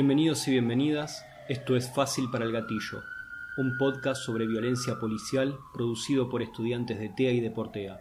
[0.00, 3.02] Bienvenidos y bienvenidas, esto es Fácil para el Gatillo,
[3.56, 8.00] un podcast sobre violencia policial producido por estudiantes de TEA y de Portea.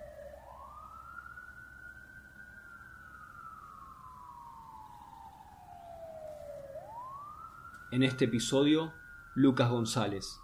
[7.92, 8.93] En este episodio,
[9.34, 10.39] Lucas González.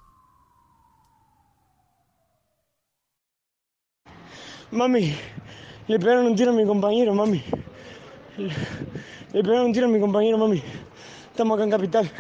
[4.72, 5.14] Mami,
[5.88, 7.44] le pegaron un tiro a mi compañero, mami.
[8.38, 10.60] Le, pegaron un tiro a mi compañero, mami.
[11.34, 12.12] Estamos acá en Capital.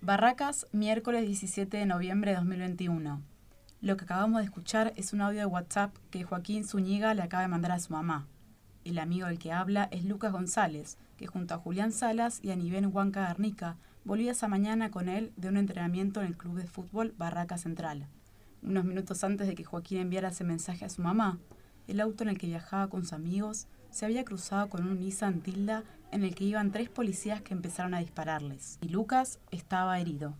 [0.00, 3.20] Barracas, miércoles 17 de noviembre de 2021.
[3.80, 7.42] Lo que acabamos de escuchar es un audio de WhatsApp que Joaquín Zúñiga le acaba
[7.42, 8.28] de mandar a su mamá.
[8.84, 12.56] El amigo del que habla es Lucas González, que junto a Julián Salas y a
[12.56, 16.66] Niven Huanca Garnica volvía esa mañana con él de un entrenamiento en el club de
[16.66, 18.06] fútbol Barraca Central.
[18.62, 21.38] Unos minutos antes de que Joaquín enviara ese mensaje a su mamá,
[21.86, 25.40] el auto en el que viajaba con sus amigos se había cruzado con un Nissan
[25.40, 30.36] Tilda en el que iban tres policías que empezaron a dispararles, y Lucas estaba herido.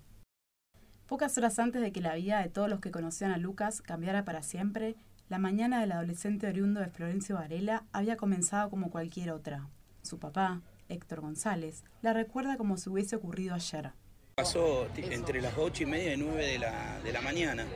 [1.06, 4.24] Pocas horas antes de que la vida de todos los que conocían a Lucas cambiara
[4.24, 4.96] para siempre,
[5.28, 9.68] la mañana del adolescente oriundo de Florencio Varela había comenzado como cualquier otra.
[10.02, 13.92] Su papá, Héctor González, la recuerda como si hubiese ocurrido ayer.
[14.36, 17.66] Pasó entre las ocho y media y nueve de la, de la mañana.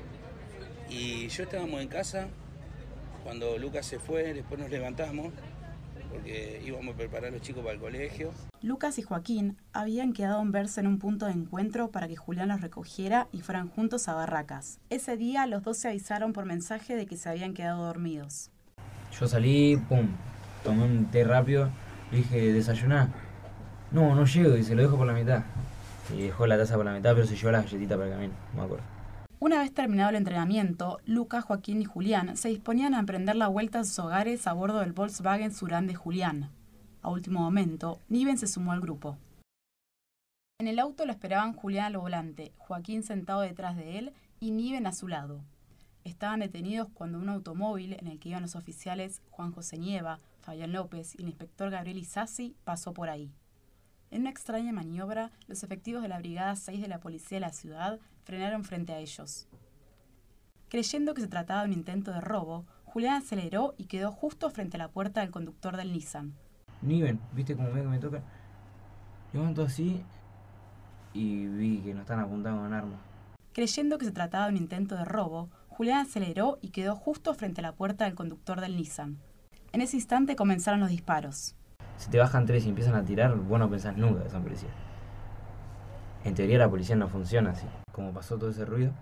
[0.89, 2.29] Y yo estábamos en casa
[3.25, 5.33] cuando Lucas se fue, después nos levantamos
[6.11, 8.31] porque íbamos a preparar a los chicos para el colegio.
[8.63, 12.49] Lucas y Joaquín habían quedado en verse en un punto de encuentro para que Julián
[12.49, 14.79] los recogiera y fueran juntos a Barracas.
[14.91, 18.51] Ese día los dos se avisaron por mensaje de que se habían quedado dormidos.
[19.19, 20.09] Yo salí, pum,
[20.63, 21.71] tomé un té rápido,
[22.11, 23.09] le dije, desayuná.
[23.91, 25.45] No, no llego y se lo dejo por la mitad.
[26.15, 28.35] Y dejó la taza por la mitad, pero se llevó las galletitas para el camino,
[28.53, 28.85] no me acuerdo.
[29.39, 33.81] Una vez terminado el entrenamiento, Lucas, Joaquín y Julián se disponían a emprender la vuelta
[33.81, 36.51] a sus hogares a bordo del Volkswagen Surán de Julián.
[37.03, 39.19] A último momento, Niven se sumó al grupo.
[40.59, 44.87] En el auto lo esperaban Julián al volante, Joaquín sentado detrás de él y Niven
[44.87, 45.43] a su lado.
[46.05, 50.71] Estaban detenidos cuando un automóvil en el que iban los oficiales Juan José Nieva, Fabián
[50.71, 53.33] López y el inspector Gabriel Isasi pasó por ahí.
[54.13, 57.53] En una extraña maniobra, los efectivos de la Brigada 6 de la Policía de la
[57.53, 59.49] ciudad frenaron frente a ellos.
[60.69, 64.77] Creyendo que se trataba de un intento de robo, Julián aceleró y quedó justo frente
[64.77, 66.33] a la puerta del conductor del Nissan.
[66.81, 68.23] Niven, viste como que me toca.
[69.33, 70.01] Levanto así
[71.13, 73.01] y vi que nos están apuntando con armas.
[73.53, 77.63] Creyendo que se trataba de un intento de robo, Julián aceleró y quedó justo frente
[77.63, 79.19] a la puerta del conductor del Nissan.
[79.73, 81.55] En ese instante comenzaron los disparos.
[81.97, 84.73] Si te bajan tres y empiezan a tirar, vos no pensás nunca que son policías.
[86.25, 87.67] En teoría la policía no funciona así.
[87.93, 88.93] Como pasó todo ese ruido.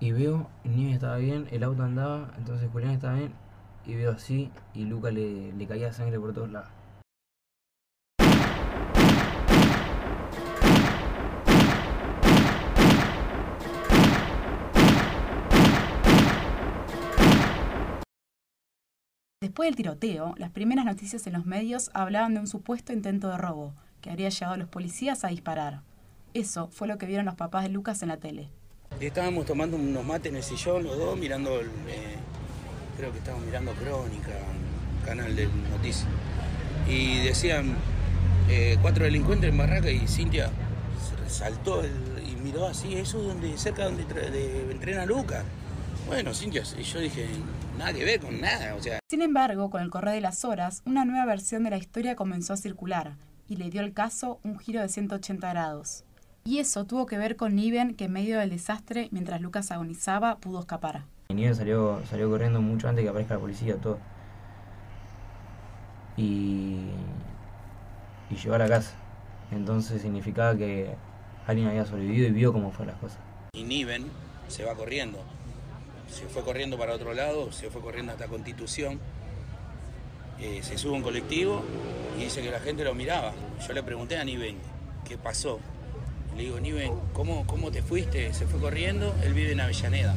[0.00, 3.32] Y veo, estaba bien, el auto andaba, entonces Julián estaba bien.
[3.86, 6.68] Y veo así, y Luca le, le caía sangre por todos lados.
[19.42, 23.36] Después del tiroteo, las primeras noticias en los medios hablaban de un supuesto intento de
[23.38, 25.80] robo, que habría llevado a los policías a disparar.
[26.32, 28.48] Eso fue lo que vieron los papás de Lucas en la tele.
[29.00, 31.64] Estábamos tomando unos mates en el sillón, los dos, mirando, eh,
[32.96, 34.30] creo que estábamos mirando Crónica,
[35.04, 36.06] canal de noticias.
[36.88, 37.74] Y decían,
[38.48, 40.50] eh, cuatro delincuentes en Barraca y Cintia
[41.04, 45.42] se resaltó y miró así, eso es donde, cerca donde tra- de- entrena Lucas.
[46.06, 47.26] Bueno, Cintia, y yo dije,
[47.78, 50.82] nada que ver con nada, o sea, Sin embargo, con el correr de las horas,
[50.84, 53.14] una nueva versión de la historia comenzó a circular
[53.48, 56.04] y le dio al caso un giro de 180 grados.
[56.44, 60.38] Y eso tuvo que ver con Niven, que en medio del desastre, mientras Lucas agonizaba,
[60.38, 61.04] pudo escapar.
[61.28, 63.98] Y Niven salió, salió corriendo mucho antes que aparezca la policía, todo.
[66.16, 66.78] Y.
[68.30, 68.92] y llegó a la casa.
[69.50, 70.94] Entonces significaba que
[71.46, 73.18] alguien había sobrevivido y vio cómo fueron las cosas.
[73.54, 74.06] y Niven
[74.48, 75.18] se va corriendo.
[76.12, 79.00] Se fue corriendo para otro lado, se fue corriendo hasta Constitución.
[80.38, 81.62] Eh, se sube un colectivo
[82.18, 83.32] y dice que la gente lo miraba.
[83.66, 84.56] Yo le pregunté a Niven
[85.08, 85.58] qué pasó.
[86.36, 88.32] Le digo, Niven, ¿cómo, ¿cómo te fuiste?
[88.34, 90.14] Se fue corriendo, él vive en Avellaneda.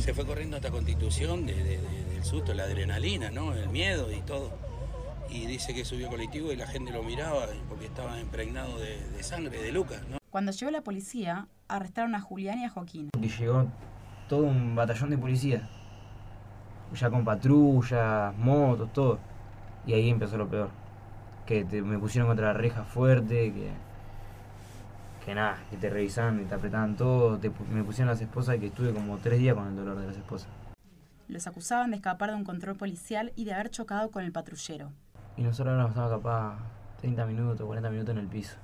[0.00, 3.54] Se fue corriendo hasta Constitución de- de- de- del susto, la adrenalina, ¿no?
[3.54, 4.50] El miedo y todo.
[5.30, 9.22] Y dice que subió colectivo y la gente lo miraba porque estaba impregnado de, de
[9.22, 10.18] sangre de Lucas, ¿no?
[10.30, 13.10] Cuando llegó la policía, arrestaron a Julián y a Joaquín.
[13.20, 13.66] Que llegó
[14.28, 15.62] todo un batallón de policías.
[16.94, 19.18] Ya con patrullas, motos, todo.
[19.86, 20.70] Y ahí empezó lo peor.
[21.44, 23.70] Que te- me pusieron contra la reja fuerte, que,
[25.24, 27.38] que nada, que te revisaban y te apretaban todo,
[27.72, 30.16] me pusieron las esposas y que estuve como tres días con el dolor de las
[30.16, 30.48] esposas.
[31.28, 34.90] Los acusaban de escapar de un control policial y de haber chocado con el patrullero.
[35.36, 36.58] Y nosotros nos pasamos capaz
[37.00, 38.56] 30 minutos, 40 minutos en el piso,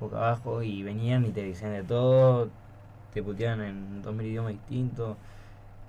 [0.00, 2.48] boca abajo, y venían y te decían de todo,
[3.12, 5.16] te puteaban en dos mil idiomas distintos,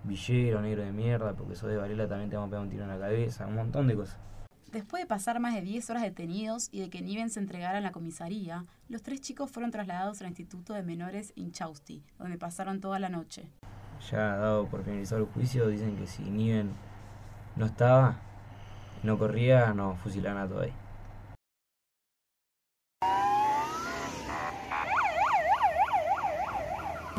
[0.04, 2.84] villero, negro de mierda, porque sos de Varela también te vamos a pegar un tiro
[2.84, 4.18] en la cabeza, un montón de cosas.
[4.72, 7.84] Después de pasar más de 10 horas detenidos y de que Niven se entregara en
[7.84, 13.00] la comisaría, los tres chicos fueron trasladados al Instituto de Menores Inchausti, donde pasaron toda
[13.00, 13.50] la noche.
[14.12, 16.72] Ya dado por finalizado el juicio, dicen que si Niven
[17.56, 18.18] no estaba,
[19.02, 20.74] no corría, nos fusilaban a todos ahí.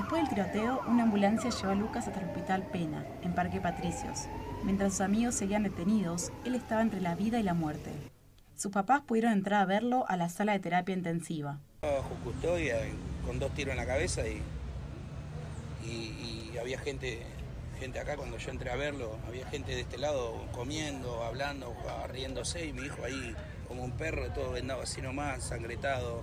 [0.01, 4.29] Después del tiroteo, una ambulancia llevó a Lucas hasta el Hospital Pena, en Parque Patricios,
[4.65, 7.91] Mientras sus amigos seguían detenidos, él estaba entre la vida y la muerte.
[8.57, 11.59] Sus papás pudieron entrar a verlo a la sala de terapia intensiva.
[11.83, 12.77] Bajo custodia,
[13.27, 14.41] con dos tiros en la cabeza y,
[15.85, 17.23] y, había gente,
[17.79, 21.77] gente acá cuando yo entré a verlo, había gente de este lado comiendo, hablando,
[22.09, 23.37] riéndose y mi hijo ahí
[23.69, 26.23] como un perro, todo vendado así nomás, sangretado,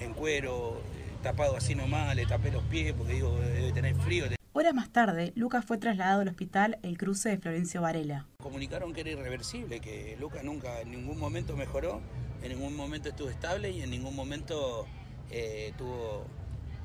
[0.00, 0.82] en cuero,
[1.22, 4.26] tapado así nomás, le tapé los pies porque digo, debe tener frío.
[4.54, 8.26] Horas más tarde, Lucas fue trasladado al hospital El Cruce de Florencio Varela.
[8.42, 12.02] Comunicaron que era irreversible, que Lucas nunca en ningún momento mejoró,
[12.42, 14.86] en ningún momento estuvo estable y en ningún momento
[15.30, 16.26] eh, tuvo,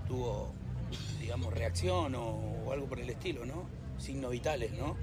[0.07, 0.53] tuvo,
[1.19, 3.67] digamos, reacción o, algo por el estilo, ¿no?
[3.97, 4.95] Signos vitales, ¿no?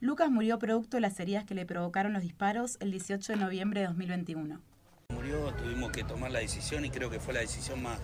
[0.00, 3.80] Lucas murió producto de las heridas que le provocaron los disparos el 18 de noviembre
[3.80, 4.60] de 2021.
[5.10, 8.00] Murió, tuvimos que tomar la decisión y creo que fue la decisión más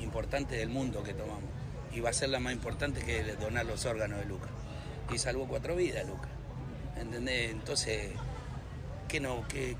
[0.00, 1.50] importante del mundo que tomamos
[1.92, 4.50] y va a ser la más importante que donar los órganos de Lucas.
[5.12, 6.30] Y salvó cuatro vidas, Lucas.
[6.96, 7.50] ¿Entendés?
[7.50, 8.12] Entonces,
[9.08, 9.76] ¿qué no, qué,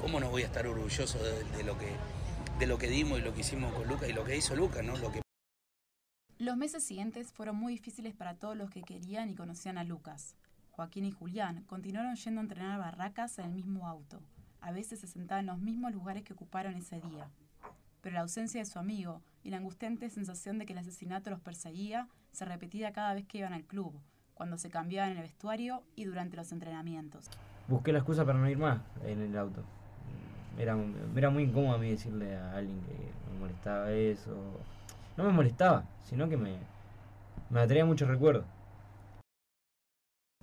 [0.00, 1.88] ¿cómo no voy a estar orgulloso de, lo que,
[2.58, 4.84] de lo que dimos y lo que hicimos con Lucas y lo que hizo Lucas,
[4.84, 4.96] ¿no?
[4.96, 5.20] Lo que...
[6.38, 10.34] Los meses siguientes fueron muy difíciles para todos los que querían y conocían a Lucas.
[10.70, 14.20] Joaquín y Julián continuaron yendo a entrenar barracas en el mismo auto.
[14.60, 17.28] A veces se sentaban en los mismos lugares que ocuparon ese día.
[18.02, 21.40] Pero la ausencia de su amigo, y la angustiante sensación de que el asesinato los
[21.40, 23.98] perseguía se repetía cada vez que iban al club,
[24.34, 27.28] cuando se cambiaban en el vestuario y durante los entrenamientos.
[27.68, 29.62] Busqué la excusa para no ir más en el auto.
[30.58, 30.76] Era,
[31.16, 34.36] era muy incómodo a mí decirle a alguien que me molestaba eso.
[35.16, 36.56] No me molestaba, sino que me,
[37.50, 38.44] me atraía mucho recuerdo.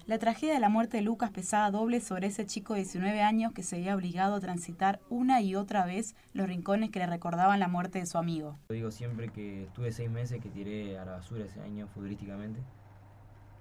[0.09, 3.53] La tragedia de la muerte de Lucas pesaba doble sobre ese chico de 19 años
[3.53, 7.59] que se había obligado a transitar una y otra vez los rincones que le recordaban
[7.59, 8.57] la muerte de su amigo.
[8.69, 12.59] Digo siempre que estuve seis meses que tiré a la basura ese año futbolísticamente,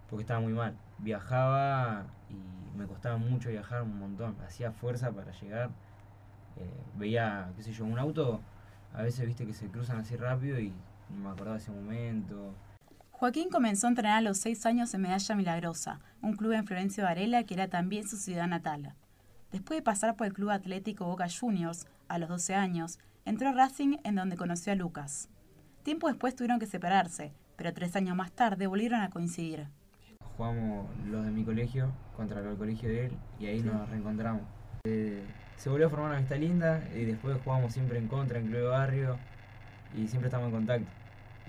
[0.08, 0.74] porque estaba muy mal.
[1.00, 4.34] Viajaba y me costaba mucho viajar un montón.
[4.40, 5.68] Hacía fuerza para llegar.
[6.56, 8.40] Eh, veía, qué sé yo, un auto,
[8.94, 10.72] a veces viste que se cruzan así rápido y
[11.10, 12.54] no me acordaba ese momento.
[13.18, 17.02] Joaquín comenzó a entrenar a los seis años en Medalla Milagrosa, un club en Florencio
[17.02, 18.94] Varela que era también su ciudad natal.
[19.50, 23.52] Después de pasar por el Club Atlético Boca Juniors, a los 12 años, entró a
[23.52, 25.30] Racing en donde conoció a Lucas.
[25.82, 29.66] Tiempo después tuvieron que separarse, pero tres años más tarde volvieron a coincidir.
[30.36, 34.42] Jugamos los de mi colegio contra el colegio de él y ahí nos reencontramos.
[34.84, 35.24] Eh,
[35.56, 38.58] se volvió a formar una amistad linda y después jugamos siempre en contra en Club
[38.58, 39.18] de Barrio
[39.96, 40.97] y siempre estamos en contacto.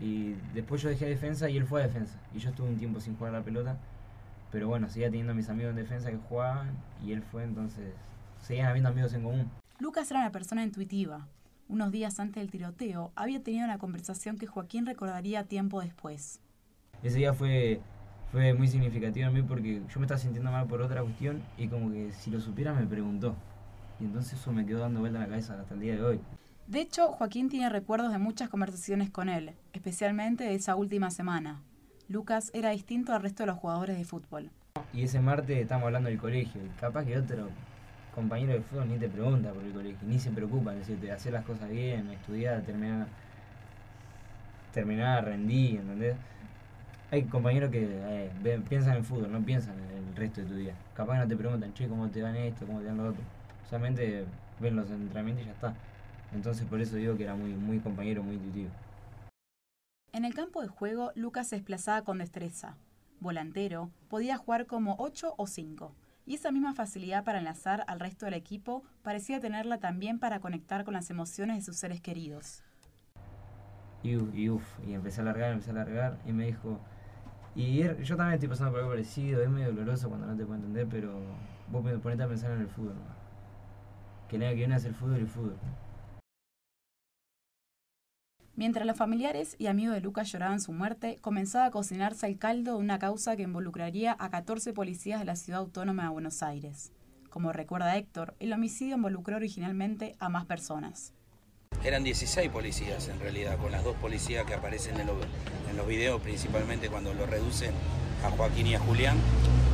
[0.02, 2.18] Y después yo dejé defensa y él fue a defensa.
[2.34, 3.78] Y yo estuve un tiempo sin jugar la pelota.
[4.52, 6.70] Pero bueno, seguía teniendo a mis amigos en defensa que jugaban
[7.06, 7.94] y él fue, entonces
[8.42, 9.50] seguían habiendo amigos en común.
[9.80, 11.28] Lucas era una persona intuitiva.
[11.68, 16.40] Unos días antes del tiroteo había tenido una conversación que Joaquín recordaría tiempo después.
[17.04, 17.80] Ese día fue,
[18.32, 21.68] fue muy significativo a mí porque yo me estaba sintiendo mal por otra cuestión y
[21.68, 23.36] como que si lo supiera me preguntó.
[24.00, 26.20] Y entonces eso me quedó dando vuelta en la cabeza hasta el día de hoy.
[26.70, 31.64] De hecho, Joaquín tiene recuerdos de muchas conversaciones con él, especialmente de esa última semana.
[32.08, 34.52] Lucas era distinto al resto de los jugadores de fútbol.
[34.94, 37.50] Y ese martes estamos hablando del colegio, capaz que otro
[38.14, 41.12] compañero de fútbol ni te pregunta por el colegio, ni se preocupa, es decir, de
[41.12, 43.08] hacer las cosas bien, estudiar, terminar,
[44.72, 46.18] terminar, rendir, ¿entendés?
[47.10, 50.76] Hay compañeros que eh, piensan en fútbol, no piensan en el resto de tu día.
[50.94, 52.68] Capaz que no te preguntan, che, ¿cómo te van esto?
[52.68, 53.24] ¿Cómo te dan lo otro?
[53.68, 54.24] Solamente
[54.60, 55.74] ven los entrenamientos y ya está.
[56.34, 58.70] Entonces por eso digo que era muy, muy compañero, muy intuitivo.
[60.12, 62.78] En el campo de juego, Lucas se desplazaba con destreza.
[63.20, 65.94] Volantero, podía jugar como 8 o 5.
[66.26, 70.84] Y esa misma facilidad para enlazar al resto del equipo parecía tenerla también para conectar
[70.84, 72.64] con las emociones de sus seres queridos.
[74.04, 76.80] Y, y, uf, y empecé a largar, empecé a largar, y me dijo,
[77.56, 80.46] y er, yo también estoy pasando por algo parecido, es medio doloroso cuando no te
[80.46, 81.20] puedo entender, pero
[81.70, 82.96] vos ponete a pensar en el fútbol.
[84.28, 85.58] Que nada que viene a hacer fútbol y fútbol.
[88.60, 92.74] Mientras los familiares y amigos de Lucas lloraban su muerte, comenzaba a cocinarse el caldo
[92.74, 96.92] de una causa que involucraría a 14 policías de la ciudad autónoma de Buenos Aires.
[97.30, 101.14] Como recuerda Héctor, el homicidio involucró originalmente a más personas.
[101.86, 106.90] Eran 16 policías en realidad, con las dos policías que aparecen en los, videos, principalmente
[106.90, 107.72] cuando lo reducen
[108.26, 109.16] a Joaquín y a Julián,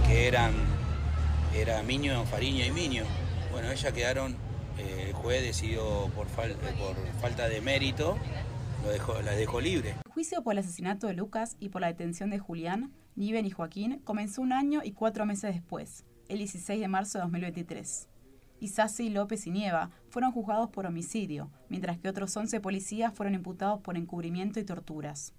[0.05, 0.53] que eran
[1.55, 3.03] era Miño, Fariño y Miño.
[3.51, 4.35] Bueno, ellas quedaron,
[4.77, 8.15] eh, el juez decidió por, por falta de mérito
[8.89, 9.95] dejó, la dejó libre.
[10.05, 13.51] El juicio por el asesinato de Lucas y por la detención de Julián, Niven y
[13.51, 18.09] Joaquín comenzó un año y cuatro meses después, el 16 de marzo de 2023.
[18.59, 23.81] Isasi, López y Nieva fueron juzgados por homicidio, mientras que otros 11 policías fueron imputados
[23.81, 25.33] por encubrimiento y torturas.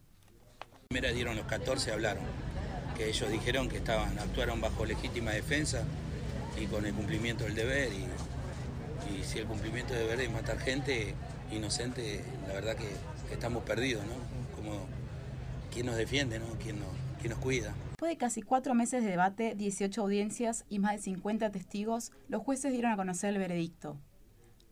[0.88, 2.22] Primero dieron los 14 hablaron,
[2.96, 5.82] que ellos dijeron que estaban, actuaron bajo legítima defensa
[6.60, 10.58] y con el cumplimiento del deber y, y si el cumplimiento del deber es matar
[10.58, 11.14] gente
[11.50, 12.88] inocente, la verdad que
[13.34, 14.14] estamos perdidos, ¿no?
[14.56, 14.86] Como
[15.72, 16.46] quién nos defiende, ¿no?
[16.62, 17.74] ¿Quién nos, quién nos cuida.
[17.90, 22.42] Después de casi cuatro meses de debate, 18 audiencias y más de 50 testigos, los
[22.42, 23.98] jueces dieron a conocer el veredicto.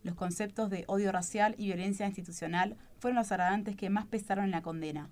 [0.03, 4.51] Los conceptos de odio racial y violencia institucional fueron los agravantes que más pesaron en
[4.51, 5.09] la condena.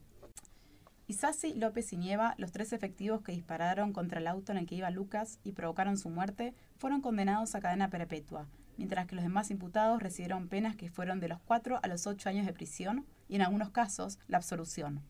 [1.07, 4.75] Isasi, López y Nieva, los tres efectivos que dispararon contra el auto en el que
[4.75, 8.47] iba Lucas y provocaron su muerte, fueron condenados a cadena perpetua,
[8.77, 12.29] mientras que los demás imputados recibieron penas que fueron de los 4 a los 8
[12.29, 15.01] años de prisión y en algunos casos la absolución.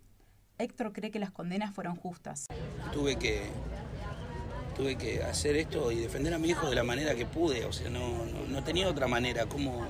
[0.58, 2.48] Héctor cree que las condenas fueron justas.
[2.94, 3.42] Tuve que,
[4.78, 7.74] tuve que hacer esto y defender a mi hijo de la manera que pude, o
[7.74, 9.86] sea, no, no, tenía otra manera, como,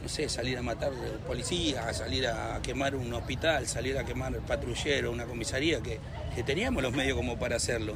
[0.00, 0.92] no sé, salir a matar
[1.26, 5.98] policías, salir a quemar un hospital, salir a quemar el patrullero, una comisaría, que,
[6.36, 7.94] que teníamos los medios como para hacerlo,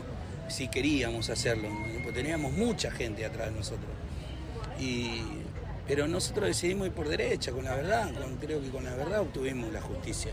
[0.48, 1.68] si queríamos hacerlo,
[2.12, 3.90] teníamos mucha gente atrás de nosotros.
[5.90, 9.73] Pero nosotros decidimos ir por derecha, con la verdad, creo que con la verdad obtuvimos
[9.73, 10.30] la justicia.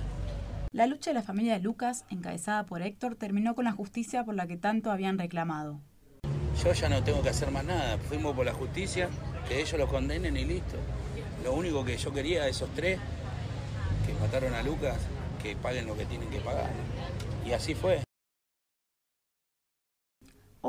[0.72, 4.36] La lucha de la familia de Lucas, encabezada por Héctor, terminó con la justicia por
[4.36, 5.82] la que tanto habían reclamado.
[6.64, 9.10] Yo ya no tengo que hacer más nada, fuimos por la justicia,
[9.50, 10.78] que ellos lo condenen y listo.
[11.44, 13.00] Lo único que yo quería, esos tres
[14.06, 14.98] que mataron a Lucas,
[15.42, 16.70] que paguen lo que tienen que pagar.
[17.48, 18.07] Y así fue.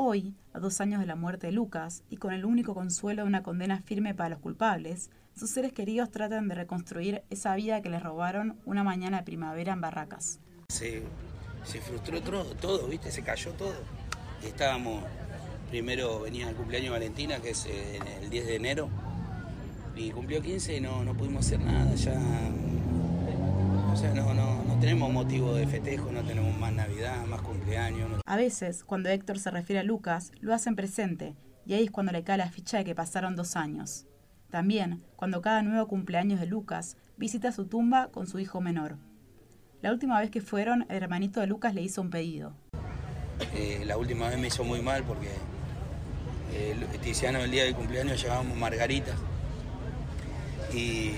[0.01, 3.27] Hoy, a dos años de la muerte de Lucas, y con el único consuelo de
[3.27, 7.89] una condena firme para los culpables, sus seres queridos tratan de reconstruir esa vida que
[7.89, 10.39] les robaron una mañana de primavera en Barracas.
[10.69, 11.03] Se,
[11.81, 13.11] frustró todo, ¿viste?
[13.11, 13.75] Se cayó todo.
[14.41, 15.03] Estábamos,
[15.69, 17.67] primero venía el cumpleaños de Valentina, que es
[18.21, 18.89] el 10 de enero,
[19.97, 22.17] y cumplió 15 y no, no pudimos hacer nada, ya
[23.91, 28.09] o sea, no, no, no tenemos motivo de festejo, no tenemos más Navidad, más cumpleaños.
[28.25, 32.11] A veces, cuando Héctor se refiere a Lucas, lo hacen presente, y ahí es cuando
[32.11, 34.05] le cae la ficha de que pasaron dos años.
[34.49, 38.97] También, cuando cada nuevo cumpleaños de Lucas visita su tumba con su hijo menor.
[39.81, 42.53] La última vez que fueron, el hermanito de Lucas le hizo un pedido.
[43.53, 45.29] Eh, la última vez me hizo muy mal porque
[46.53, 49.15] eh, Tiziano el día del cumpleaños llevábamos margaritas.
[50.73, 51.13] Y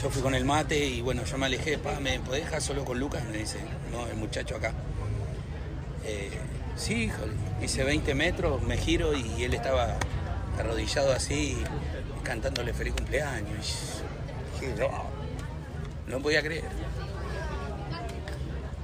[0.00, 2.84] yo fui con el mate y bueno, yo me alejé, pa, ¿me podés dejar solo
[2.84, 3.24] con Lucas?
[3.30, 3.58] Me dice,
[3.92, 4.72] no, el muchacho acá.
[6.04, 6.30] Eh,
[6.76, 7.10] sí,
[7.62, 9.96] hice 20 metros, me giro y él estaba
[10.58, 11.56] arrodillado así,
[12.22, 14.02] cantándole feliz cumpleaños.
[14.78, 14.88] no,
[16.06, 16.64] no podía creer.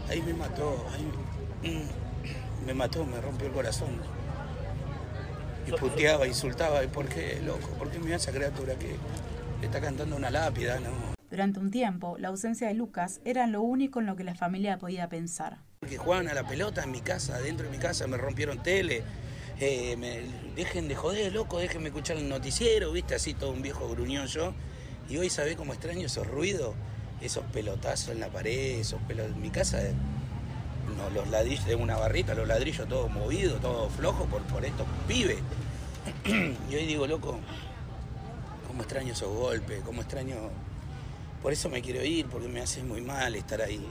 [0.09, 3.91] Ahí me mató, ahí, mm, me mató, me rompió el corazón.
[5.67, 7.69] Y puteaba, insultaba, ¿y por qué, loco?
[7.79, 8.97] ¿Por qué me esa criatura que
[9.67, 10.91] está cantando una lápida, ¿no?
[11.31, 14.79] Durante un tiempo, la ausencia de Lucas era lo único en lo que la familia
[14.79, 15.59] podía pensar.
[15.89, 19.05] Que jugaban a la pelota en mi casa, dentro de mi casa, me rompieron tele.
[19.61, 20.23] Eh, me,
[20.57, 24.55] dejen de joder, loco, déjenme escuchar el noticiero, viste, así todo un viejo gruñón yo.
[25.09, 26.75] Y hoy sabés cómo extraño esos ruidos,
[27.21, 29.27] esos pelotazos en la pared, esos pelos.
[29.27, 29.79] En mi casa,
[30.97, 34.87] no, los ladrillos de una barrita, los ladrillos todos movidos, todo flojo por, por estos
[35.07, 35.39] pibes.
[36.25, 37.39] y hoy digo, loco,
[38.81, 40.37] cómo extraño esos golpes, cómo extraño...
[41.43, 43.87] Por eso me quiero ir, porque me hace muy mal estar ahí.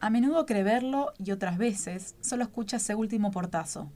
[0.00, 3.90] A menudo cree verlo y otras veces solo escucha ese último portazo.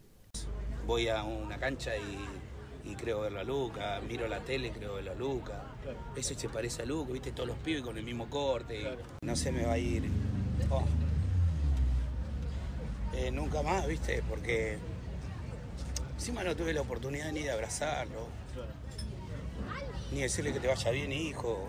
[0.87, 5.13] Voy a una cancha y, creo verlo a Luca, miro la tele y creo verlo
[5.13, 5.63] a Luca.
[6.17, 8.97] Eso se parece a Luca, viste, todos los pibes con el mismo corte.
[9.21, 10.09] No se me va a ir.
[10.71, 10.85] Oh.
[13.15, 14.79] Eh, nunca más, viste, porque
[16.15, 18.46] encima no tuve la oportunidad ni de abrazarlo
[20.13, 21.69] ni decirle que te vaya bien, hijo,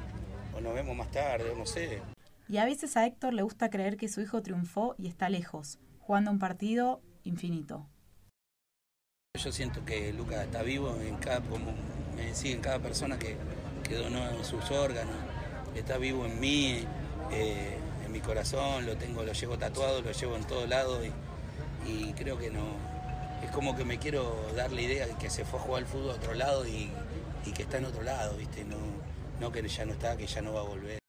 [0.55, 2.01] o nos vemos más tarde, o no sé.
[2.49, 5.79] Y a veces a Héctor le gusta creer que su hijo triunfó y está lejos,
[5.99, 7.87] jugando un partido infinito.
[9.37, 11.73] Yo siento que Lucas está vivo en cada, como
[12.15, 13.37] me en cada persona que,
[13.83, 15.15] que donó sus órganos,
[15.75, 16.85] está vivo en mí,
[17.31, 21.11] eh, en mi corazón, lo tengo, lo llevo tatuado, lo llevo en todo lado y,
[21.85, 22.65] y creo que no.
[23.43, 25.87] Es como que me quiero dar la idea de que se fue a jugar al
[25.87, 26.89] fútbol a otro lado y,
[27.45, 28.63] y que está en otro lado, ¿viste?
[28.63, 28.77] No,
[29.39, 30.99] no que ya no está, que ya no va a volver.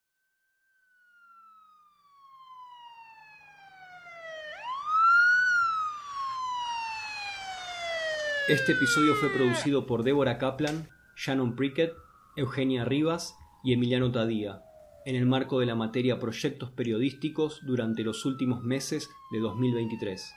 [8.48, 11.92] Este episodio fue producido por Débora Kaplan, Shannon Prickett,
[12.34, 14.62] Eugenia Rivas y Emiliano Tadía,
[15.04, 20.32] en el marco de la materia Proyectos Periodísticos durante los últimos meses de 2023.